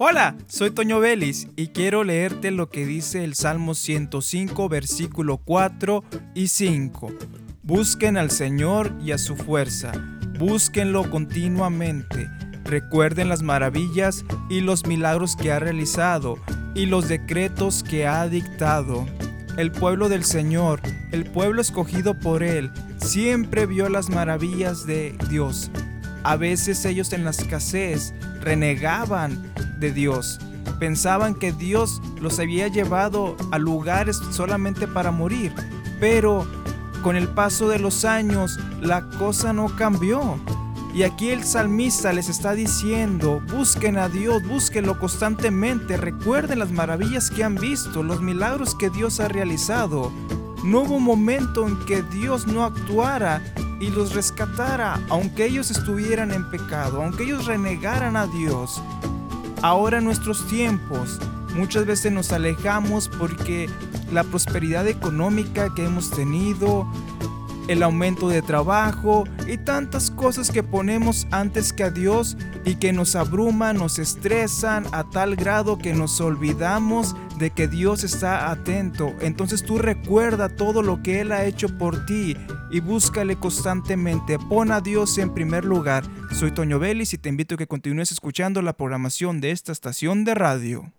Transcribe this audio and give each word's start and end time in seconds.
Hola, 0.00 0.36
soy 0.46 0.70
Toño 0.70 1.00
Vélez 1.00 1.48
y 1.56 1.70
quiero 1.70 2.04
leerte 2.04 2.52
lo 2.52 2.70
que 2.70 2.86
dice 2.86 3.24
el 3.24 3.34
Salmo 3.34 3.74
105, 3.74 4.68
versículo 4.68 5.38
4 5.38 6.04
y 6.36 6.46
5. 6.46 7.12
Busquen 7.64 8.16
al 8.16 8.30
Señor 8.30 8.92
y 9.04 9.10
a 9.10 9.18
su 9.18 9.34
fuerza, 9.34 9.90
búsquenlo 10.38 11.10
continuamente, 11.10 12.30
recuerden 12.62 13.28
las 13.28 13.42
maravillas 13.42 14.24
y 14.48 14.60
los 14.60 14.86
milagros 14.86 15.34
que 15.34 15.50
ha 15.50 15.58
realizado 15.58 16.38
y 16.76 16.86
los 16.86 17.08
decretos 17.08 17.82
que 17.82 18.06
ha 18.06 18.28
dictado. 18.28 19.04
El 19.56 19.72
pueblo 19.72 20.08
del 20.08 20.22
Señor, 20.22 20.80
el 21.10 21.24
pueblo 21.24 21.60
escogido 21.60 22.16
por 22.20 22.44
Él, 22.44 22.70
siempre 22.98 23.66
vio 23.66 23.88
las 23.88 24.10
maravillas 24.10 24.86
de 24.86 25.18
Dios. 25.28 25.72
A 26.22 26.36
veces 26.36 26.84
ellos 26.84 27.12
en 27.12 27.24
la 27.24 27.30
escasez 27.30 28.14
renegaban 28.40 29.52
de 29.78 29.92
Dios. 29.92 30.38
Pensaban 30.78 31.34
que 31.34 31.52
Dios 31.52 32.00
los 32.20 32.38
había 32.38 32.68
llevado 32.68 33.36
a 33.50 33.58
lugares 33.58 34.20
solamente 34.30 34.86
para 34.86 35.10
morir. 35.10 35.52
Pero 36.00 36.46
con 37.02 37.16
el 37.16 37.28
paso 37.28 37.68
de 37.68 37.78
los 37.78 38.04
años 38.04 38.58
la 38.80 39.08
cosa 39.18 39.52
no 39.52 39.74
cambió. 39.76 40.38
Y 40.94 41.02
aquí 41.02 41.30
el 41.30 41.44
salmista 41.44 42.12
les 42.12 42.28
está 42.28 42.54
diciendo, 42.54 43.40
busquen 43.52 43.98
a 43.98 44.08
Dios, 44.08 44.42
búsquenlo 44.48 44.98
constantemente, 44.98 45.96
recuerden 45.96 46.58
las 46.58 46.72
maravillas 46.72 47.30
que 47.30 47.44
han 47.44 47.54
visto, 47.54 48.02
los 48.02 48.20
milagros 48.20 48.74
que 48.74 48.90
Dios 48.90 49.20
ha 49.20 49.28
realizado. 49.28 50.10
No 50.64 50.80
hubo 50.80 50.98
momento 50.98 51.68
en 51.68 51.78
que 51.84 52.02
Dios 52.02 52.46
no 52.46 52.64
actuara 52.64 53.42
y 53.80 53.90
los 53.90 54.14
rescatara, 54.14 54.98
aunque 55.08 55.46
ellos 55.46 55.70
estuvieran 55.70 56.32
en 56.32 56.50
pecado, 56.50 57.02
aunque 57.02 57.24
ellos 57.24 57.46
renegaran 57.46 58.16
a 58.16 58.26
Dios. 58.26 58.82
Ahora 59.62 59.98
en 59.98 60.04
nuestros 60.04 60.46
tiempos. 60.46 61.18
Muchas 61.54 61.86
veces 61.86 62.12
nos 62.12 62.32
alejamos 62.32 63.08
porque 63.08 63.68
la 64.12 64.22
prosperidad 64.22 64.86
económica 64.86 65.74
que 65.74 65.84
hemos 65.84 66.10
tenido, 66.10 66.86
el 67.68 67.82
aumento 67.82 68.28
de 68.28 68.42
trabajo 68.42 69.24
y 69.46 69.58
tantas 69.58 70.10
cosas 70.10 70.50
que 70.50 70.62
ponemos 70.62 71.26
antes 71.30 71.72
que 71.72 71.84
a 71.84 71.90
Dios 71.90 72.36
y 72.64 72.76
que 72.76 72.92
nos 72.92 73.16
abruman, 73.16 73.76
nos 73.76 73.98
estresan 73.98 74.86
a 74.92 75.04
tal 75.04 75.36
grado 75.36 75.78
que 75.78 75.92
nos 75.92 76.20
olvidamos 76.20 77.16
de 77.38 77.50
que 77.50 77.68
Dios 77.68 78.04
está 78.04 78.50
atento. 78.50 79.14
Entonces 79.20 79.62
tú 79.62 79.78
recuerda 79.78 80.48
todo 80.48 80.82
lo 80.82 81.02
que 81.02 81.20
Él 81.20 81.32
ha 81.32 81.44
hecho 81.44 81.68
por 81.78 82.04
ti 82.04 82.36
y 82.70 82.80
búscale 82.80 83.36
constantemente. 83.36 84.38
Pon 84.38 84.72
a 84.72 84.80
Dios 84.80 85.16
en 85.18 85.32
primer 85.32 85.64
lugar. 85.64 86.04
Soy 86.32 86.52
Toño 86.52 86.78
Vélez 86.78 87.14
y 87.14 87.18
te 87.18 87.28
invito 87.28 87.54
a 87.54 87.58
que 87.58 87.66
continúes 87.66 88.12
escuchando 88.12 88.60
la 88.62 88.74
programación 88.74 89.40
de 89.40 89.52
esta 89.52 89.72
estación 89.72 90.24
de 90.24 90.34
radio. 90.34 90.92